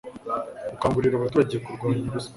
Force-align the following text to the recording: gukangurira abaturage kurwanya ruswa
gukangurira 0.71 1.15
abaturage 1.17 1.55
kurwanya 1.63 2.07
ruswa 2.13 2.29